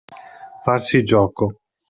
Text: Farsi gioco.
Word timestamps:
Farsi 0.63 1.03
gioco. 1.03 1.57